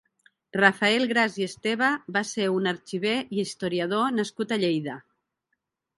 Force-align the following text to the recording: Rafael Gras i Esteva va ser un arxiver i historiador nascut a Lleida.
Rafael 0.55 1.03
Gras 1.11 1.35
i 1.41 1.45
Esteva 1.49 1.89
va 2.17 2.25
ser 2.29 2.47
un 2.55 2.71
arxiver 2.73 3.15
i 3.37 3.41
historiador 3.45 4.13
nascut 4.19 4.55
a 4.57 4.63
Lleida. 4.65 5.01